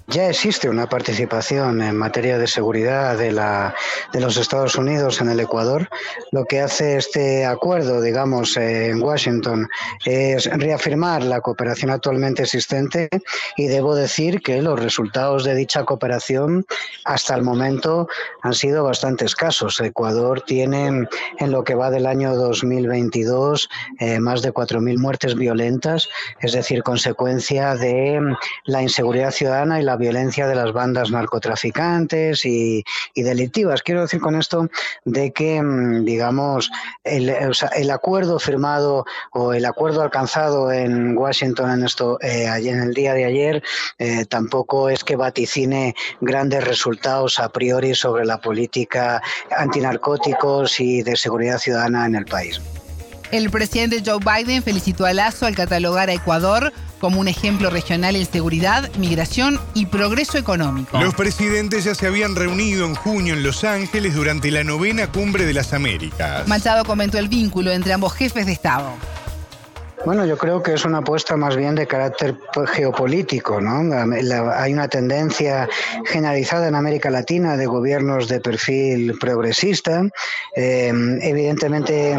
Ya 0.09 0.29
existe 0.29 0.69
una 0.69 0.87
participación 0.87 1.81
en 1.81 1.97
materia 1.97 2.37
de 2.37 2.47
seguridad 2.47 3.17
de, 3.17 3.33
la, 3.33 3.75
de 4.13 4.21
los 4.21 4.37
Estados 4.37 4.75
Unidos 4.75 5.19
en 5.19 5.27
el 5.27 5.41
Ecuador. 5.41 5.89
Lo 6.31 6.45
que 6.45 6.61
hace 6.61 6.95
este 6.95 7.45
acuerdo, 7.45 7.99
digamos, 7.99 8.55
en 8.55 9.03
Washington 9.03 9.67
es 10.05 10.45
reafirmar 10.45 11.23
la 11.23 11.41
cooperación 11.41 11.91
actualmente 11.91 12.43
existente 12.43 13.09
y 13.57 13.67
debo 13.67 13.95
decir 13.95 14.39
que 14.41 14.61
los 14.61 14.79
resultados 14.79 15.43
de 15.43 15.55
dicha 15.55 15.83
cooperación 15.83 16.65
hasta 17.03 17.35
el 17.35 17.41
momento 17.41 18.07
han 18.43 18.53
sido 18.53 18.85
bastante 18.85 19.25
escasos. 19.25 19.81
Ecuador 19.81 20.39
tiene 20.39 21.05
en 21.39 21.51
lo 21.51 21.65
que 21.65 21.75
va 21.75 21.89
del 21.89 22.05
año 22.05 22.33
2022 22.33 23.69
eh, 23.99 24.21
más 24.21 24.41
de 24.41 24.53
4.000 24.53 24.99
muertes 24.99 25.35
violentas, 25.35 26.07
es 26.39 26.53
decir, 26.53 26.81
consecuencia 26.81 27.75
de 27.75 28.21
la 28.63 28.81
inseguridad 28.81 29.31
ciudadana 29.31 29.81
y 29.81 29.83
la 29.83 29.96
violencia 29.97 30.47
de 30.47 30.55
las 30.55 30.73
bandas 30.73 31.11
narcotraficantes 31.11 32.45
y, 32.45 32.83
delictivas. 33.15 33.81
Quiero 33.81 34.01
decir 34.01 34.21
con 34.21 34.35
esto 34.35 34.69
de 35.03 35.31
que, 35.31 35.61
mm, 35.61 36.05
digamos, 36.05 36.69
el, 37.03 37.29
el, 37.29 37.91
acuerdo 37.91 38.39
firmado 38.39 39.05
o 39.31 39.53
el 39.53 39.65
acuerdo 39.65 40.01
alcanzado 40.01 40.71
en 40.71 41.17
Washington 41.17 41.71
en 41.71 41.83
esto 41.83 42.17
eh, 42.21 42.45
en 42.45 42.79
el 42.79 42.93
día 42.93 43.13
de 43.13 43.25
ayer 43.25 43.63
eh, 43.97 44.25
tampoco 44.25 44.89
es 44.89 45.03
que 45.03 45.15
vaticine 45.15 45.95
grandes 46.21 46.63
resultados 46.63 47.39
a 47.39 47.49
priori 47.49 47.95
sobre 47.95 48.25
la 48.25 48.39
política 48.39 49.21
antinarcóticos 49.55 50.79
y 50.79 51.03
de 51.03 51.15
seguridad 51.15 51.57
ciudadana 51.57 52.05
en 52.05 52.15
el 52.15 52.25
país. 52.25 52.61
El 53.31 53.49
presidente 53.49 54.01
Joe 54.05 54.19
Biden 54.19 54.63
felicitó 54.63 55.05
a 55.05 55.13
Lazo 55.13 55.45
al 55.45 55.55
catalogar 55.55 56.09
a 56.09 56.13
Ecuador 56.13 56.71
como 56.99 57.19
un 57.19 57.27
ejemplo 57.27 57.69
regional 57.69 58.15
en 58.15 58.25
seguridad, 58.25 58.89
migración 58.97 59.59
y 59.73 59.85
progreso 59.85 60.37
económico. 60.37 60.99
Los 60.99 61.13
presidentes 61.13 61.83
ya 61.83 61.93
se 61.93 62.07
habían 62.07 62.35
reunido 62.35 62.85
en 62.85 62.95
junio 62.95 63.33
en 63.33 63.43
Los 63.43 63.63
Ángeles 63.63 64.15
durante 64.15 64.49
la 64.49 64.63
novena 64.63 65.11
cumbre 65.11 65.45
de 65.45 65.53
las 65.53 65.73
Américas. 65.73 66.47
Machado 66.47 66.85
comentó 66.85 67.17
el 67.17 67.27
vínculo 67.27 67.71
entre 67.71 67.93
ambos 67.93 68.13
jefes 68.13 68.45
de 68.45 68.53
Estado. 68.53 68.93
Bueno, 70.07 70.25
yo 70.25 70.37
creo 70.37 70.63
que 70.63 70.73
es 70.73 70.85
una 70.85 70.99
apuesta 70.99 71.35
más 71.35 71.57
bien 71.57 71.75
de 71.75 71.85
carácter 71.85 72.33
geopolítico, 72.67 73.59
¿no? 73.59 73.93
hay 74.53 74.71
una 74.71 74.87
tendencia 74.87 75.67
generalizada 76.05 76.69
en 76.69 76.75
América 76.75 77.09
Latina 77.09 77.57
de 77.57 77.65
gobiernos 77.65 78.29
de 78.29 78.39
perfil 78.39 79.19
progresista. 79.19 80.07
Eh, 80.55 80.93
evidentemente, 81.23 82.17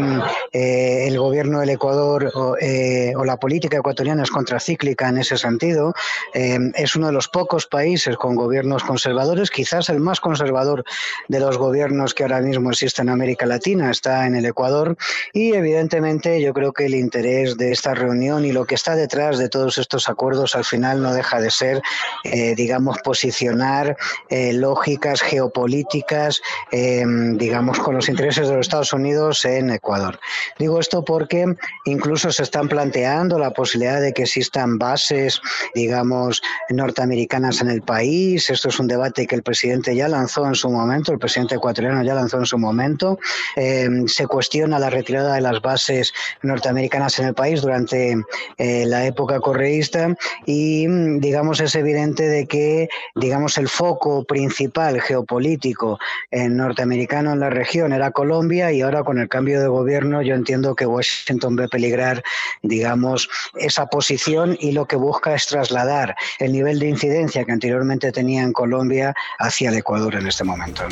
eh, 0.51 1.07
el 1.07 1.17
gobierno 1.17 1.61
del 1.61 1.71
Ecuador 1.71 2.31
eh, 2.61 3.13
o, 3.15 3.25
la 3.25 3.37
política 3.37 3.77
ecuatoriana 3.77 4.21
es 4.21 4.29
contracíclica 4.29 5.09
en 5.09 5.17
ese 5.17 5.35
sentido. 5.35 5.95
es 6.31 6.95
uno 6.95 7.07
de 7.07 7.13
los 7.13 7.27
pocos 7.27 7.65
países 7.65 8.17
con 8.17 8.35
gobiernos 8.35 8.83
conservadores, 8.83 9.49
quizás 9.49 9.89
el 9.89 9.99
más 9.99 10.19
conservador 10.19 10.83
de 11.27 11.39
los 11.39 11.57
gobiernos 11.57 12.13
que 12.13 12.21
ahora 12.21 12.39
mismo 12.41 12.69
existen 12.69 13.07
en 13.07 13.13
América 13.13 13.47
Latina, 13.47 13.89
está 13.89 14.27
en 14.27 14.35
el 14.35 14.45
Ecuador. 14.45 14.95
Y 15.33 15.53
evidentemente, 15.53 16.39
yo 16.39 16.53
creo 16.53 16.71
que 16.71 16.85
el 16.85 16.93
interés 16.93 17.57
de 17.57 17.78
esta 17.79 17.93
reunión 17.93 18.43
y 18.43 18.51
lo 18.51 18.65
que 18.65 18.75
está 18.75 18.93
detrás 18.93 19.37
de 19.37 19.47
todos 19.47 19.77
estos 19.77 20.09
acuerdos 20.09 20.53
al 20.53 20.65
final 20.65 21.01
no 21.01 21.13
deja 21.13 21.39
de 21.39 21.49
ser, 21.49 21.81
eh, 22.25 22.53
digamos, 22.53 22.97
posicionar 23.05 23.95
eh, 24.29 24.51
lógicas 24.51 25.21
geopolíticas, 25.21 26.41
eh, 26.73 27.05
digamos, 27.35 27.79
con 27.79 27.95
los 27.95 28.09
intereses 28.09 28.49
de 28.49 28.55
los 28.55 28.67
Estados 28.67 28.91
Unidos 28.91 29.45
en 29.45 29.69
Ecuador. 29.69 30.19
Digo 30.57 30.77
esto 30.81 31.05
porque 31.05 31.45
incluso 31.85 32.33
se 32.33 32.43
están 32.43 32.67
planteando 32.67 33.39
la 33.39 33.51
posibilidad 33.51 34.01
de 34.01 34.11
que 34.11 34.23
existan 34.23 34.77
bases, 34.77 35.41
digamos, 35.73 36.41
norteamericanas 36.67 37.61
en 37.61 37.69
el 37.69 37.81
país. 37.81 38.49
Esto 38.49 38.67
es 38.67 38.79
un 38.79 38.87
debate 38.87 39.25
que 39.25 39.35
el 39.35 39.43
presidente 39.43 39.95
ya 39.95 40.09
lanzó 40.09 40.45
en 40.45 40.55
su 40.55 40.69
momento, 40.69 41.13
el 41.13 41.19
presidente 41.19 41.55
ecuatoriano 41.55 42.03
ya 42.03 42.13
lanzó 42.13 42.39
en 42.39 42.45
su 42.45 42.57
momento. 42.57 43.19
se 43.55 44.27
cuestiona 44.27 44.79
la 44.79 44.89
retirada 44.89 45.35
de 45.35 45.41
las 45.41 45.61
bases 45.61 46.13
norteamericanas 46.41 47.19
en 47.19 47.27
el 47.27 47.33
país 47.33 47.61
durante 47.69 48.17
eh, 48.57 48.85
la 48.87 49.05
época 49.05 49.39
correísta 49.39 50.15
y 50.47 50.87
digamos 51.19 51.59
es 51.59 51.75
evidente 51.75 52.23
de 52.23 52.47
que 52.47 52.89
digamos 53.15 53.59
el 53.59 53.69
foco 53.69 54.23
principal 54.23 54.99
geopolítico 55.01 55.99
norteamericano 56.31 57.33
en 57.33 57.39
la 57.39 57.51
región 57.51 57.93
era 57.93 58.09
Colombia 58.09 58.71
y 58.71 58.81
ahora 58.81 59.03
con 59.03 59.19
el 59.19 59.29
cambio 59.29 59.61
de 59.61 59.67
gobierno 59.67 60.23
yo 60.23 60.33
entiendo 60.33 60.75
que 60.75 60.87
Washington 60.87 61.55
ve 61.55 61.67
peligrar 61.67 62.23
digamos 62.63 63.29
esa 63.55 63.85
posición 63.85 64.57
y 64.59 64.71
lo 64.71 64.87
que 64.87 64.95
busca 64.95 65.35
es 65.35 65.45
trasladar 65.45 66.15
el 66.39 66.51
nivel 66.51 66.79
de 66.79 66.87
incidencia 66.87 67.45
que 67.45 67.51
anteriormente 67.51 68.11
tenía 68.11 68.41
en 68.41 68.51
Colombia 68.51 69.13
hacia 69.37 69.69
el 69.69 69.75
Ecuador 69.75 70.15
en 70.15 70.27
este 70.27 70.43
momento. 70.43 70.83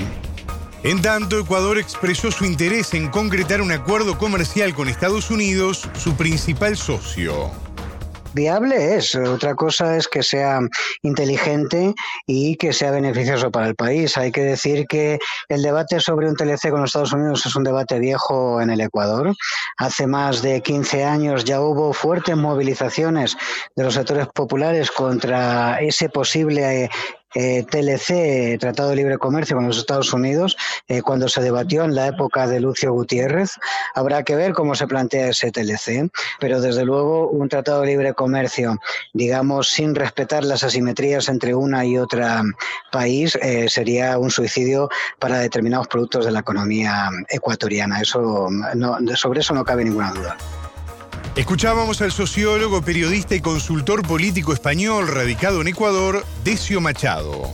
En 0.83 1.01
tanto, 1.01 1.39
Ecuador 1.39 1.77
expresó 1.77 2.31
su 2.31 2.45
interés 2.45 2.93
en 2.93 3.09
concretar 3.09 3.61
un 3.61 3.71
acuerdo 3.71 4.17
comercial 4.17 4.73
con 4.75 4.87
Estados 4.87 5.31
Unidos, 5.31 5.89
su 5.95 6.15
principal 6.15 6.77
socio 6.77 7.51
viable 8.37 8.95
es. 8.95 9.15
Otra 9.15 9.55
cosa 9.55 9.97
es 9.97 10.07
que 10.07 10.21
sea 10.21 10.59
inteligente 11.01 11.95
y 12.27 12.55
que 12.55 12.71
sea 12.71 12.91
beneficioso 12.91 13.49
para 13.49 13.67
el 13.67 13.75
país. 13.75 14.15
Hay 14.15 14.31
que 14.31 14.41
decir 14.41 14.85
que 14.87 15.17
el 15.49 15.63
debate 15.63 15.99
sobre 15.99 16.29
un 16.29 16.35
TLC 16.35 16.69
con 16.69 16.83
Estados 16.83 17.13
Unidos 17.13 17.45
es 17.47 17.55
un 17.55 17.63
debate 17.63 17.99
viejo 17.99 18.61
en 18.61 18.69
el 18.69 18.81
Ecuador. 18.81 19.33
Hace 19.77 20.05
más 20.05 20.43
de 20.43 20.61
15 20.61 21.03
años 21.03 21.45
ya 21.45 21.59
hubo 21.61 21.93
fuertes 21.93 22.37
movilizaciones 22.37 23.35
de 23.75 23.83
los 23.83 23.95
sectores 23.95 24.27
populares 24.27 24.91
contra 24.91 25.79
ese 25.79 26.07
posible 26.09 26.91
eh, 27.35 27.65
TLC, 27.69 28.59
Tratado 28.59 28.89
de 28.89 28.95
Libre 28.95 29.17
Comercio 29.17 29.55
con 29.55 29.67
los 29.67 29.77
Estados 29.77 30.13
Unidos, 30.13 30.57
eh, 30.87 31.01
cuando 31.01 31.27
se 31.27 31.41
debatió 31.41 31.83
en 31.83 31.95
la 31.95 32.07
época 32.07 32.47
de 32.47 32.59
Lucio 32.59 32.93
Gutiérrez. 32.93 33.51
Habrá 33.93 34.23
que 34.23 34.35
ver 34.35 34.53
cómo 34.53 34.75
se 34.75 34.87
plantea 34.87 35.29
ese 35.29 35.51
TLC, 35.51 36.09
pero 36.39 36.61
desde 36.61 36.85
luego 36.85 37.29
un 37.29 37.49
Tratado 37.49 37.81
de 37.81 37.87
Libre 37.87 38.13
Comercio, 38.13 38.79
digamos, 39.13 39.69
sin 39.69 39.95
respetar 39.95 40.43
las 40.43 40.63
asimetrías 40.63 41.29
entre 41.29 41.55
una 41.55 41.85
y 41.85 41.97
otra 41.97 42.43
país, 42.91 43.37
eh, 43.41 43.69
sería 43.69 44.17
un 44.17 44.31
suicidio 44.31 44.89
para 45.19 45.39
determinados 45.39 45.87
productos 45.87 46.25
de 46.25 46.31
la 46.31 46.39
economía 46.39 47.09
ecuatoriana. 47.29 48.01
Eso, 48.01 48.47
sobre 49.15 49.41
eso 49.41 49.53
no 49.53 49.63
cabe 49.63 49.83
ninguna 49.83 50.11
duda. 50.11 50.37
Escuchábamos 51.37 52.01
al 52.01 52.11
sociólogo, 52.11 52.81
periodista 52.81 53.35
y 53.35 53.41
consultor 53.41 54.01
político 54.01 54.53
español 54.53 55.07
radicado 55.07 55.61
en 55.61 55.67
Ecuador, 55.67 56.25
Decio 56.43 56.81
Machado. 56.81 57.53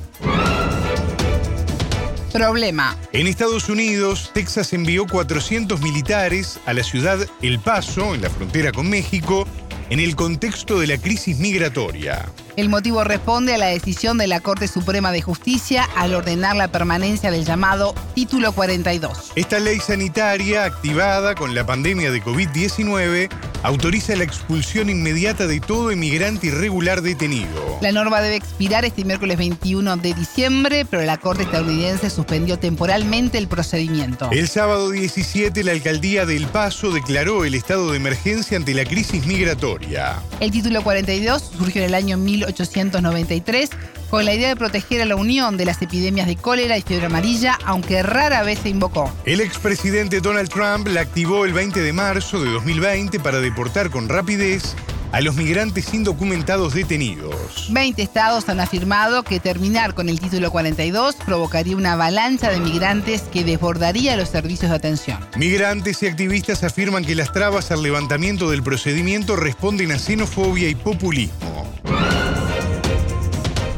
Problema. 2.32 2.96
En 3.12 3.28
Estados 3.28 3.68
Unidos, 3.68 4.32
Texas 4.34 4.72
envió 4.72 5.06
400 5.06 5.82
militares 5.82 6.62
a 6.66 6.72
la 6.72 6.82
ciudad 6.82 7.28
El 7.42 7.60
Paso, 7.60 8.16
en 8.16 8.22
la 8.22 8.30
frontera 8.30 8.72
con 8.72 8.90
México, 8.90 9.46
en 9.90 10.00
el 10.00 10.16
contexto 10.16 10.80
de 10.80 10.88
la 10.88 10.98
crisis 10.98 11.38
migratoria. 11.40 12.25
El 12.56 12.70
motivo 12.70 13.04
responde 13.04 13.54
a 13.54 13.58
la 13.58 13.68
decisión 13.68 14.18
de 14.18 14.28
la 14.28 14.40
Corte 14.40 14.70
Suprema 14.70 15.12
de 15.12 15.22
Justicia 15.22 15.90
al 15.98 16.16
ordenar 16.16 16.56
la 16.56 16.70
permanencia 16.70 17.32
del 17.32 17.44
llamado 17.44 17.94
Título 18.16 18.54
42. 18.54 19.34
Esta 19.36 19.60
ley 19.60 19.80
sanitaria, 19.80 20.63
activada 20.63 21.36
con 21.36 21.54
la 21.54 21.66
pandemia 21.66 22.12
de 22.12 22.24
COVID-19, 22.24 23.30
autoriza 23.63 24.15
la 24.15 24.24
expulsión 24.24 24.89
inmediata 24.89 25.48
de 25.48 25.60
todo 25.60 25.89
emigrante 25.89 26.48
irregular 26.48 27.01
detenido. 27.01 27.79
La 27.82 27.91
norma 27.91 28.22
debe 28.22 28.36
expirar 28.36 28.86
este 28.86 29.05
miércoles 29.05 29.38
21 29.38 29.98
de 29.98 30.13
diciembre, 30.13 30.86
pero 30.86 31.03
la 31.03 31.17
Corte 31.17 31.43
estadounidense 31.43 32.10
suspendió 32.10 32.60
temporalmente 32.60 33.38
el 33.38 33.48
procedimiento. 33.48 34.29
El 34.32 34.48
sábado 34.48 34.91
17, 34.91 35.63
la 35.63 35.72
alcaldía 35.72 36.25
de 36.25 36.36
El 36.36 36.48
Paso 36.48 36.91
declaró 36.91 37.46
el 37.46 37.55
estado 37.55 37.91
de 37.91 37.98
emergencia 37.98 38.58
ante 38.58 38.74
la 38.74 38.86
crisis 38.86 39.25
migratoria. 39.25 40.22
El 40.39 40.51
título 40.51 40.84
42 40.84 41.51
surgió 41.58 41.82
en 41.82 41.88
el 41.88 41.96
año 41.96 42.17
1893 42.17 43.70
con 44.13 44.25
la 44.25 44.36
idea 44.36 44.50
de 44.50 44.55
proteger 44.55 45.01
a 45.01 45.05
la 45.05 45.15
Unión 45.15 45.58
de 45.58 45.65
las 45.65 45.82
epidemias 45.82 46.27
de 46.27 46.36
cólera 46.36 46.77
y 46.77 46.84
fiebre 46.84 47.08
amarilla, 47.08 47.58
aunque 47.65 48.03
rara 48.03 48.43
vez 48.43 48.60
se 48.60 48.70
invocó. 48.70 49.12
El 49.25 49.41
expresidente 49.41 50.22
Donald 50.22 50.50
Trump 50.50 50.88
la 50.88 51.01
activó 51.01 51.46
el 51.46 51.53
20 51.53 51.82
de 51.82 51.93
marzo 51.93 52.39
de 52.39 52.51
2020 52.51 53.20
para 53.20 53.39
deportar 53.53 53.91
con 53.91 54.10
rapidez 54.10 54.74
a 55.12 55.22
los 55.22 55.36
migrantes 55.36 55.93
indocumentados 55.93 56.74
detenidos. 56.74 57.67
20 57.69 58.01
estados 58.01 58.50
han 58.50 58.60
afirmado 58.60 59.22
que 59.22 59.39
terminar 59.39 59.93
con 59.93 60.10
el 60.10 60.19
título 60.19 60.50
42 60.50 61.17
provocaría 61.24 61.77
una 61.77 61.93
avalancha 61.93 62.50
de 62.50 62.60
migrantes 62.60 63.22
que 63.22 63.43
desbordaría 63.43 64.17
los 64.17 64.29
servicios 64.29 64.72
de 64.72 64.77
atención. 64.77 65.19
Migrantes 65.38 66.01
y 66.01 66.07
activistas 66.07 66.63
afirman 66.63 67.05
que 67.05 67.13
las 67.13 67.31
trabas 67.31 67.69
al 67.69 67.83
levantamiento 67.83 68.50
del 68.50 68.63
procedimiento 68.63 69.36
responden 69.36 69.91
a 69.91 70.00
xenofobia 70.00 70.67
y 70.67 70.74
populismo 70.74 71.52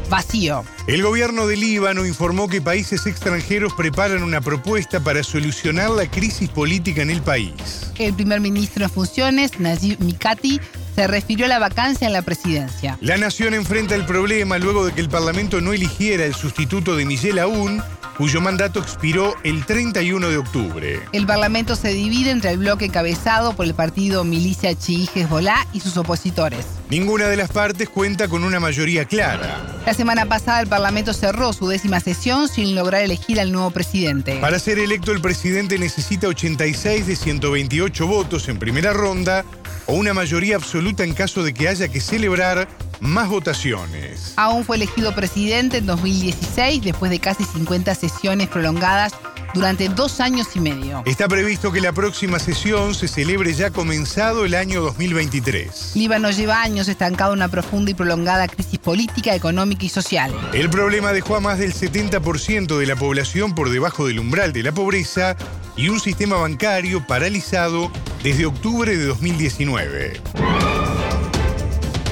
vacío. 0.08 0.64
El 0.86 1.02
gobierno 1.02 1.46
de 1.46 1.56
Líbano 1.56 2.06
informó 2.06 2.48
que 2.48 2.60
países 2.60 3.06
extranjeros 3.06 3.74
preparan 3.74 4.22
una 4.22 4.40
propuesta 4.40 5.00
para 5.00 5.22
solucionar 5.22 5.90
la 5.90 6.10
crisis 6.10 6.48
política 6.48 7.02
en 7.02 7.10
el 7.10 7.22
país. 7.22 7.92
El 7.98 8.14
primer 8.14 8.40
ministro 8.40 8.84
en 8.84 8.90
funciones, 8.90 9.58
Najib 9.58 10.00
Mikati, 10.00 10.60
se 10.94 11.06
refirió 11.06 11.44
a 11.44 11.48
la 11.48 11.58
vacancia 11.58 12.06
en 12.06 12.14
la 12.14 12.22
presidencia. 12.22 12.96
La 13.02 13.18
nación 13.18 13.52
enfrenta 13.52 13.94
el 13.94 14.06
problema 14.06 14.56
luego 14.58 14.86
de 14.86 14.92
que 14.92 15.02
el 15.02 15.10
Parlamento 15.10 15.60
no 15.60 15.74
eligiera 15.74 16.24
el 16.24 16.34
sustituto 16.34 16.96
de 16.96 17.04
Miguel 17.04 17.38
Aún 17.38 17.82
cuyo 18.16 18.40
mandato 18.40 18.80
expiró 18.80 19.34
el 19.42 19.64
31 19.64 20.28
de 20.28 20.36
octubre. 20.38 21.00
El 21.12 21.26
Parlamento 21.26 21.76
se 21.76 21.88
divide 21.88 22.30
entre 22.30 22.50
el 22.50 22.58
bloque 22.58 22.86
encabezado 22.86 23.54
por 23.54 23.66
el 23.66 23.74
partido 23.74 24.24
Milicia 24.24 24.74
Chií 24.74 25.08
Hezbollah 25.14 25.66
y 25.72 25.80
sus 25.80 25.96
opositores. 25.96 26.64
Ninguna 26.88 27.26
de 27.26 27.36
las 27.36 27.50
partes 27.50 27.88
cuenta 27.88 28.28
con 28.28 28.44
una 28.44 28.60
mayoría 28.60 29.04
clara. 29.04 29.80
La 29.84 29.92
semana 29.92 30.26
pasada 30.26 30.60
el 30.60 30.68
Parlamento 30.68 31.12
cerró 31.12 31.52
su 31.52 31.68
décima 31.68 32.00
sesión 32.00 32.48
sin 32.48 32.74
lograr 32.74 33.02
elegir 33.02 33.40
al 33.40 33.52
nuevo 33.52 33.70
presidente. 33.70 34.38
Para 34.40 34.58
ser 34.58 34.78
electo 34.78 35.12
el 35.12 35.20
presidente 35.20 35.78
necesita 35.78 36.28
86 36.28 37.06
de 37.06 37.16
128 37.16 38.06
votos 38.06 38.48
en 38.48 38.58
primera 38.58 38.92
ronda 38.92 39.44
o 39.86 39.94
una 39.94 40.14
mayoría 40.14 40.56
absoluta 40.56 41.04
en 41.04 41.14
caso 41.14 41.42
de 41.42 41.54
que 41.54 41.68
haya 41.68 41.88
que 41.88 42.00
celebrar 42.00 42.68
más 43.00 43.28
votaciones. 43.28 44.32
Aún 44.36 44.64
fue 44.64 44.76
elegido 44.76 45.14
presidente 45.14 45.78
en 45.78 45.86
2016 45.86 46.82
después 46.82 47.10
de 47.10 47.18
casi 47.18 47.44
50 47.44 47.94
sesiones 47.94 48.48
prolongadas 48.48 49.12
durante 49.54 49.88
dos 49.88 50.20
años 50.20 50.48
y 50.54 50.60
medio. 50.60 51.02
Está 51.06 51.28
previsto 51.28 51.72
que 51.72 51.80
la 51.80 51.92
próxima 51.92 52.38
sesión 52.38 52.94
se 52.94 53.08
celebre 53.08 53.54
ya 53.54 53.70
comenzado 53.70 54.44
el 54.44 54.54
año 54.54 54.82
2023. 54.82 55.92
Líbano 55.94 56.30
lleva 56.30 56.60
años 56.60 56.88
estancado 56.88 57.32
en 57.32 57.38
una 57.38 57.48
profunda 57.48 57.90
y 57.90 57.94
prolongada 57.94 58.48
crisis 58.48 58.78
política, 58.78 59.34
económica 59.34 59.86
y 59.86 59.88
social. 59.88 60.32
El 60.52 60.68
problema 60.68 61.12
dejó 61.12 61.36
a 61.36 61.40
más 61.40 61.58
del 61.58 61.72
70% 61.72 62.78
de 62.78 62.86
la 62.86 62.96
población 62.96 63.54
por 63.54 63.70
debajo 63.70 64.06
del 64.06 64.18
umbral 64.18 64.52
de 64.52 64.62
la 64.62 64.72
pobreza 64.72 65.36
y 65.76 65.88
un 65.88 66.00
sistema 66.00 66.36
bancario 66.36 67.06
paralizado 67.06 67.90
desde 68.26 68.44
octubre 68.44 68.96
de 68.96 69.04
2019. 69.04 70.20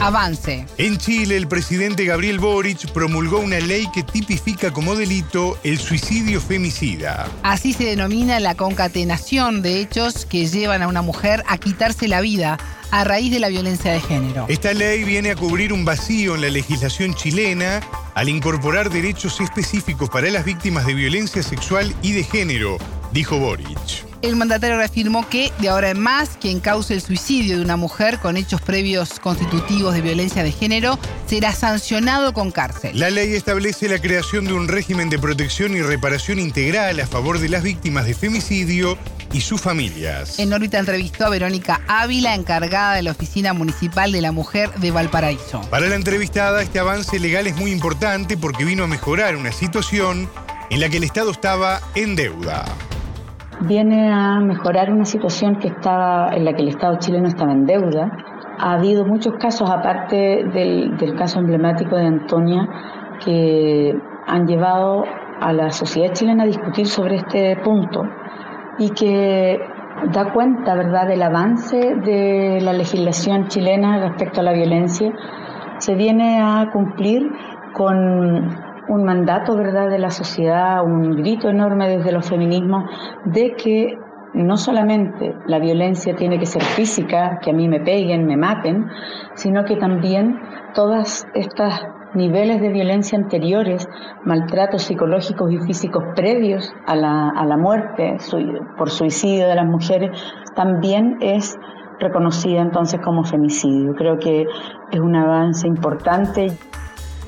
Avance. 0.00 0.64
En 0.78 0.96
Chile, 0.96 1.36
el 1.36 1.48
presidente 1.48 2.04
Gabriel 2.04 2.38
Boric 2.38 2.88
promulgó 2.92 3.40
una 3.40 3.58
ley 3.58 3.88
que 3.92 4.04
tipifica 4.04 4.72
como 4.72 4.94
delito 4.94 5.58
el 5.64 5.76
suicidio 5.80 6.40
femicida. 6.40 7.28
Así 7.42 7.72
se 7.72 7.86
denomina 7.86 8.38
la 8.38 8.54
concatenación 8.54 9.60
de 9.60 9.80
hechos 9.80 10.24
que 10.24 10.46
llevan 10.46 10.82
a 10.82 10.86
una 10.86 11.02
mujer 11.02 11.42
a 11.48 11.58
quitarse 11.58 12.06
la 12.06 12.20
vida 12.20 12.58
a 12.92 13.02
raíz 13.02 13.32
de 13.32 13.40
la 13.40 13.48
violencia 13.48 13.92
de 13.92 14.00
género. 14.00 14.46
Esta 14.48 14.72
ley 14.72 15.02
viene 15.02 15.32
a 15.32 15.34
cubrir 15.34 15.72
un 15.72 15.84
vacío 15.84 16.36
en 16.36 16.42
la 16.42 16.48
legislación 16.48 17.14
chilena 17.14 17.80
al 18.14 18.28
incorporar 18.28 18.88
derechos 18.88 19.40
específicos 19.40 20.08
para 20.10 20.30
las 20.30 20.44
víctimas 20.44 20.86
de 20.86 20.94
violencia 20.94 21.42
sexual 21.42 21.92
y 22.02 22.12
de 22.12 22.22
género, 22.22 22.78
dijo 23.10 23.36
Boric. 23.36 24.13
El 24.24 24.36
mandatario 24.36 24.78
reafirmó 24.78 25.28
que 25.28 25.52
de 25.58 25.68
ahora 25.68 25.90
en 25.90 26.00
más, 26.00 26.38
quien 26.40 26.58
cause 26.58 26.94
el 26.94 27.02
suicidio 27.02 27.58
de 27.58 27.62
una 27.62 27.76
mujer 27.76 28.18
con 28.20 28.38
hechos 28.38 28.62
previos 28.62 29.20
constitutivos 29.20 29.92
de 29.92 30.00
violencia 30.00 30.42
de 30.42 30.50
género 30.50 30.98
será 31.26 31.52
sancionado 31.52 32.32
con 32.32 32.50
cárcel. 32.50 32.98
La 32.98 33.10
ley 33.10 33.34
establece 33.34 33.86
la 33.86 33.98
creación 33.98 34.46
de 34.46 34.54
un 34.54 34.66
régimen 34.66 35.10
de 35.10 35.18
protección 35.18 35.76
y 35.76 35.82
reparación 35.82 36.38
integral 36.38 37.00
a 37.00 37.06
favor 37.06 37.38
de 37.38 37.50
las 37.50 37.62
víctimas 37.62 38.06
de 38.06 38.14
femicidio 38.14 38.96
y 39.34 39.42
sus 39.42 39.60
familias. 39.60 40.38
En 40.38 40.54
órbita 40.54 40.78
entrevistó 40.78 41.26
a 41.26 41.28
Verónica 41.28 41.82
Ávila, 41.86 42.34
encargada 42.34 42.94
de 42.94 43.02
la 43.02 43.10
Oficina 43.10 43.52
Municipal 43.52 44.10
de 44.10 44.22
la 44.22 44.32
Mujer 44.32 44.72
de 44.76 44.90
Valparaíso. 44.90 45.60
Para 45.68 45.86
la 45.86 45.96
entrevistada, 45.96 46.62
este 46.62 46.78
avance 46.78 47.20
legal 47.20 47.46
es 47.46 47.56
muy 47.56 47.72
importante 47.72 48.38
porque 48.38 48.64
vino 48.64 48.84
a 48.84 48.86
mejorar 48.86 49.36
una 49.36 49.52
situación 49.52 50.30
en 50.70 50.80
la 50.80 50.88
que 50.88 50.96
el 50.96 51.04
Estado 51.04 51.30
estaba 51.30 51.82
en 51.94 52.16
deuda 52.16 52.64
viene 53.60 54.12
a 54.12 54.40
mejorar 54.40 54.92
una 54.92 55.04
situación 55.04 55.56
que 55.56 55.68
estaba 55.68 56.34
en 56.34 56.44
la 56.44 56.54
que 56.54 56.62
el 56.62 56.68
Estado 56.68 56.98
chileno 56.98 57.28
estaba 57.28 57.52
en 57.52 57.66
deuda. 57.66 58.10
Ha 58.58 58.74
habido 58.74 59.04
muchos 59.04 59.34
casos, 59.34 59.70
aparte 59.70 60.44
del, 60.52 61.14
caso 61.16 61.40
emblemático 61.40 61.96
de 61.96 62.06
Antonia, 62.06 62.68
que 63.24 63.96
han 64.26 64.46
llevado 64.46 65.04
a 65.40 65.52
la 65.52 65.70
sociedad 65.70 66.12
chilena 66.12 66.44
a 66.44 66.46
discutir 66.46 66.86
sobre 66.86 67.16
este 67.16 67.56
punto 67.56 68.02
y 68.78 68.90
que 68.90 69.58
da 70.12 70.32
cuenta, 70.32 70.74
¿verdad?, 70.74 71.08
del 71.08 71.22
avance 71.22 71.76
de 71.76 72.58
la 72.60 72.72
legislación 72.72 73.48
chilena 73.48 73.98
respecto 74.08 74.40
a 74.40 74.44
la 74.44 74.52
violencia. 74.52 75.12
Se 75.78 75.94
viene 75.94 76.40
a 76.40 76.70
cumplir 76.72 77.30
con 77.72 78.63
un 78.88 79.04
mandato, 79.04 79.56
¿verdad?, 79.56 79.90
de 79.90 79.98
la 79.98 80.10
sociedad, 80.10 80.84
un 80.84 81.16
grito 81.16 81.48
enorme 81.48 81.88
desde 81.88 82.12
los 82.12 82.28
feminismos 82.28 82.84
de 83.24 83.54
que 83.54 83.98
no 84.34 84.56
solamente 84.56 85.34
la 85.46 85.58
violencia 85.58 86.16
tiene 86.16 86.38
que 86.38 86.46
ser 86.46 86.62
física, 86.62 87.38
que 87.40 87.50
a 87.50 87.52
mí 87.52 87.68
me 87.68 87.80
peguen, 87.80 88.26
me 88.26 88.36
maten, 88.36 88.86
sino 89.34 89.64
que 89.64 89.76
también 89.76 90.40
todas 90.74 91.26
estas 91.34 91.82
niveles 92.14 92.60
de 92.60 92.68
violencia 92.68 93.18
anteriores, 93.18 93.88
maltratos 94.24 94.82
psicológicos 94.82 95.52
y 95.52 95.58
físicos 95.58 96.04
previos 96.14 96.72
a 96.86 96.96
la, 96.96 97.30
a 97.30 97.44
la 97.44 97.56
muerte 97.56 98.16
por 98.76 98.90
suicidio 98.90 99.48
de 99.48 99.54
las 99.54 99.66
mujeres, 99.66 100.10
también 100.54 101.18
es 101.20 101.58
reconocida 102.00 102.60
entonces 102.60 103.00
como 103.00 103.24
femicidio. 103.24 103.94
Creo 103.94 104.18
que 104.18 104.46
es 104.90 105.00
un 105.00 105.16
avance 105.16 105.66
importante. 105.66 106.52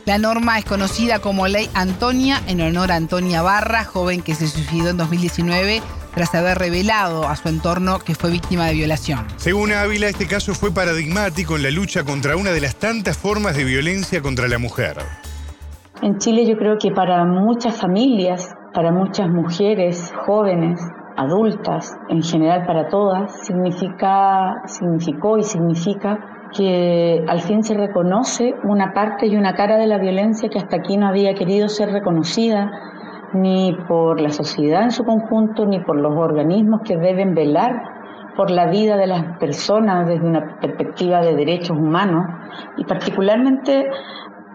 La 0.07 0.19
norma 0.19 0.57
es 0.57 0.65
conocida 0.65 1.19
como 1.19 1.49
Ley 1.49 1.69
Antonia 1.75 2.41
en 2.47 2.61
honor 2.61 2.93
a 2.93 2.95
Antonia 2.95 3.43
Barra, 3.43 3.83
joven 3.83 4.23
que 4.23 4.37
se 4.37 4.47
suicidó 4.47 4.91
en 4.91 4.99
2019 4.99 5.83
tras 6.15 6.33
haber 6.37 6.59
revelado 6.59 7.27
a 7.27 7.35
su 7.35 7.49
entorno 7.49 7.99
que 7.99 8.15
fue 8.15 8.31
víctima 8.31 8.67
de 8.67 8.75
violación. 8.75 9.27
Según 9.35 9.73
Ávila, 9.73 10.07
este 10.07 10.29
caso 10.29 10.55
fue 10.55 10.71
paradigmático 10.71 11.57
en 11.57 11.65
la 11.65 11.73
lucha 11.73 12.05
contra 12.05 12.37
una 12.37 12.53
de 12.53 12.61
las 12.61 12.77
tantas 12.77 13.19
formas 13.19 13.57
de 13.57 13.65
violencia 13.65 14.23
contra 14.23 14.47
la 14.47 14.59
mujer. 14.59 14.99
En 16.03 16.19
Chile 16.19 16.47
yo 16.47 16.57
creo 16.57 16.79
que 16.79 16.93
para 16.93 17.25
muchas 17.25 17.77
familias, 17.77 18.55
para 18.73 18.93
muchas 18.93 19.29
mujeres 19.29 20.13
jóvenes, 20.25 20.81
adultas, 21.17 21.97
en 22.11 22.23
general 22.23 22.65
para 22.65 22.89
todas, 22.89 23.45
significa, 23.45 24.55
significó 24.69 25.37
y 25.37 25.43
significa 25.43 26.36
que 26.57 27.25
al 27.29 27.41
fin 27.41 27.63
se 27.63 27.75
reconoce 27.75 28.55
una 28.65 28.93
parte 28.95 29.27
y 29.27 29.37
una 29.37 29.55
cara 29.55 29.77
de 29.77 29.87
la 29.87 29.99
violencia 29.99 30.49
que 30.49 30.59
hasta 30.59 30.77
aquí 30.77 30.97
no 30.97 31.07
había 31.07 31.35
querido 31.35 31.69
ser 31.69 31.91
reconocida 31.91 32.71
ni 33.33 33.77
por 33.89 34.21
la 34.21 34.31
sociedad 34.31 34.83
en 34.83 34.91
su 34.91 35.05
conjunto, 35.05 35.67
ni 35.67 35.81
por 35.81 35.97
los 35.97 36.17
organismos 36.17 36.81
que 36.85 36.97
deben 36.97 37.35
velar 37.35 37.83
por 38.37 38.51
la 38.51 38.67
vida 38.67 38.97
de 38.97 39.07
las 39.07 39.39
personas 39.39 40.07
desde 40.07 40.27
una 40.27 40.59
perspectiva 40.61 41.21
de 41.21 41.35
derechos 41.35 41.77
humanos 41.77 42.27
y 42.77 42.85
particularmente 42.85 43.89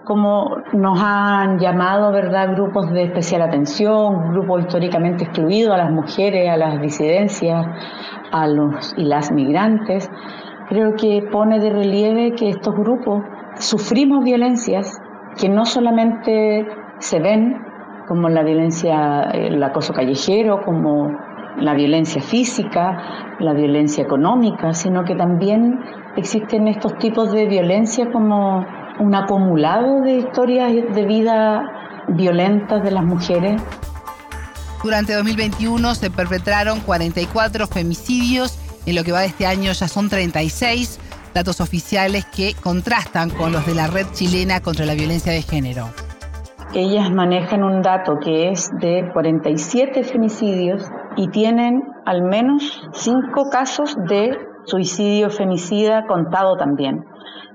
como 0.04 0.58
nos 0.74 1.00
han 1.02 1.60
llamado, 1.60 2.12
¿verdad?, 2.12 2.54
grupos 2.56 2.92
de 2.92 3.04
especial 3.04 3.44
atención, 3.44 4.32
grupos 4.32 4.62
históricamente 4.62 5.26
excluidos, 5.26 5.74
a 5.74 5.78
las 5.78 5.92
mujeres, 5.92 6.50
a 6.50 6.58
las 6.58 6.82
disidencias, 6.82 7.66
a 8.32 8.48
los 8.48 8.94
y 8.98 9.04
las 9.04 9.32
migrantes, 9.32 10.10
creo 10.72 10.96
que 10.96 11.22
pone 11.30 11.60
de 11.60 11.70
relieve 11.70 12.34
que 12.34 12.48
estos 12.48 12.74
grupos 12.74 13.24
sufrimos 13.60 14.24
violencias 14.24 15.02
que 15.38 15.50
no 15.50 15.66
solamente 15.66 16.66
se 17.00 17.20
ven 17.20 17.62
como 18.08 18.30
la 18.30 18.42
violencia, 18.42 19.24
el 19.34 19.62
acoso 19.62 19.92
callejero, 19.92 20.62
como 20.64 21.12
la 21.58 21.74
violencia 21.74 22.22
física, 22.22 23.36
la 23.42 23.52
violencia 23.52 24.02
económica, 24.06 24.74
sino 24.74 25.04
que 25.04 25.14
también 25.14 25.78
existen 26.16 26.70
estos 26.70 26.98
tipos 27.00 27.34
de 27.34 27.48
violencia 27.48 28.10
como 28.10 28.66
un 28.98 29.14
acumulado 29.14 30.00
de 30.00 30.20
historias 30.20 30.72
de 30.96 31.06
vida 31.06 32.06
violentas 32.08 32.82
de 32.82 32.92
las 32.92 33.04
mujeres. 33.04 33.62
Durante 34.82 35.16
2021 35.16 35.96
se 35.96 36.10
perpetraron 36.10 36.80
44 36.80 37.68
femicidios 37.68 38.61
en 38.86 38.96
lo 38.96 39.04
que 39.04 39.12
va 39.12 39.22
de 39.22 39.28
este 39.28 39.46
año 39.46 39.72
ya 39.72 39.88
son 39.88 40.10
36 40.10 41.00
datos 41.34 41.62
oficiales 41.62 42.26
que 42.26 42.54
contrastan 42.54 43.30
con 43.30 43.52
los 43.52 43.65
de 43.65 43.76
la 43.76 43.88
red 43.88 44.06
chilena 44.13 44.62
contra 44.62 44.86
la 44.86 44.94
violencia 44.94 45.32
de 45.32 45.41
género. 45.41 45.89
Ellas 46.74 47.12
manejan 47.12 47.63
un 47.63 47.82
dato 47.82 48.17
que 48.20 48.50
es 48.50 48.70
de 48.80 49.10
47 49.12 50.04
femicidios 50.04 50.84
y 51.17 51.28
tienen 51.30 51.84
al 52.06 52.22
menos 52.22 52.82
5 52.94 53.50
casos 53.50 53.96
de 54.08 54.38
suicidio 54.65 55.30
femicida 55.30 56.06
contado 56.08 56.56
también. 56.56 57.06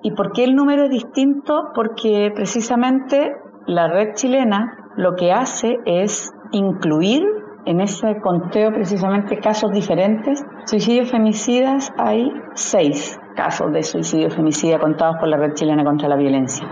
¿Y 0.02 0.12
por 0.12 0.32
qué 0.32 0.44
el 0.44 0.54
número 0.54 0.84
es 0.84 0.90
distinto? 0.90 1.70
Porque 1.74 2.30
precisamente 2.34 3.32
la 3.66 3.88
red 3.88 4.14
chilena 4.14 4.92
lo 4.96 5.14
que 5.16 5.32
hace 5.32 5.78
es 5.86 6.30
incluir 6.52 7.24
en 7.66 7.80
ese 7.80 8.20
conteo 8.20 8.72
precisamente 8.72 9.38
casos 9.38 9.72
diferentes. 9.72 10.44
Suicidios 10.64 11.10
femicidas 11.10 11.92
hay 11.98 12.32
seis 12.54 13.18
casos 13.34 13.72
de 13.72 13.82
suicidio 13.82 14.30
femicida 14.30 14.78
contados 14.78 15.16
por 15.18 15.28
la 15.28 15.36
Red 15.36 15.54
Chilena 15.54 15.84
contra 15.84 16.08
la 16.08 16.16
Violencia, 16.16 16.66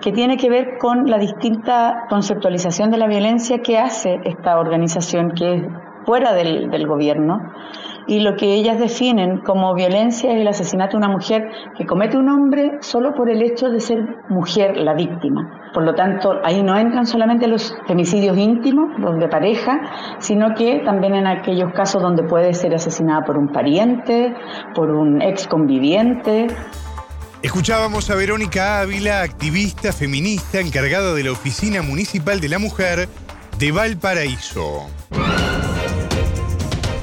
que 0.00 0.12
tiene 0.12 0.36
que 0.38 0.48
ver 0.48 0.78
con 0.78 1.10
la 1.10 1.18
distinta 1.18 2.06
conceptualización 2.08 2.90
de 2.90 2.96
la 2.96 3.06
violencia 3.06 3.58
que 3.58 3.78
hace 3.78 4.20
esta 4.24 4.58
organización 4.58 5.32
que 5.32 5.54
es 5.54 5.62
fuera 6.06 6.32
del, 6.32 6.70
del 6.70 6.86
gobierno 6.86 7.52
y 8.06 8.20
lo 8.20 8.36
que 8.36 8.54
ellas 8.54 8.78
definen 8.78 9.38
como 9.38 9.74
violencia 9.74 10.32
es 10.32 10.40
el 10.40 10.48
asesinato 10.48 10.92
de 10.92 10.98
una 10.98 11.08
mujer 11.08 11.50
que 11.76 11.86
comete 11.86 12.16
un 12.16 12.28
hombre 12.28 12.78
solo 12.80 13.14
por 13.14 13.28
el 13.28 13.42
hecho 13.42 13.68
de 13.68 13.80
ser 13.80 14.04
mujer 14.28 14.76
la 14.76 14.94
víctima. 14.94 15.70
Por 15.74 15.82
lo 15.82 15.94
tanto, 15.94 16.40
ahí 16.44 16.62
no 16.62 16.76
entran 16.78 17.06
solamente 17.06 17.46
los 17.46 17.74
femicidios 17.86 18.38
íntimos, 18.38 18.98
los 18.98 19.18
de 19.18 19.28
pareja, 19.28 19.80
sino 20.18 20.54
que 20.54 20.80
también 20.84 21.14
en 21.14 21.26
aquellos 21.26 21.72
casos 21.72 22.02
donde 22.02 22.22
puede 22.22 22.54
ser 22.54 22.74
asesinada 22.74 23.24
por 23.24 23.36
un 23.36 23.48
pariente, 23.48 24.34
por 24.74 24.90
un 24.90 25.20
ex 25.20 25.46
conviviente. 25.46 26.46
Escuchábamos 27.42 28.10
a 28.10 28.14
Verónica 28.14 28.80
Ávila, 28.80 29.22
activista 29.22 29.92
feminista 29.92 30.60
encargada 30.60 31.12
de 31.12 31.24
la 31.24 31.32
Oficina 31.32 31.82
Municipal 31.82 32.40
de 32.40 32.48
la 32.48 32.58
Mujer 32.58 33.08
de 33.58 33.72
Valparaíso. 33.72 34.86